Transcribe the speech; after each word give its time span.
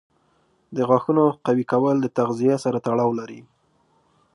د 0.75 0.77
غاښونو 0.89 1.23
قوي 1.45 1.65
کول 1.71 1.95
د 2.01 2.07
تغذیې 2.17 2.55
سره 2.63 2.77
تړاو 2.85 3.11
لري. 3.19 3.41